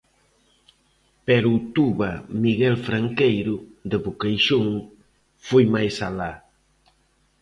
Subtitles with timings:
[1.27, 2.11] Pero o tuba
[2.43, 3.55] Miguel Franqueiro,
[3.89, 4.67] de Boqueixón,
[5.47, 6.33] foi máis alá.